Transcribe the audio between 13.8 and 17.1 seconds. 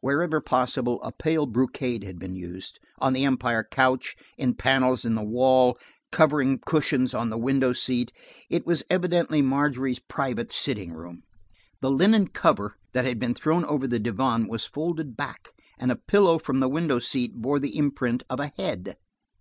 the divan was folded back, and a pillow from the window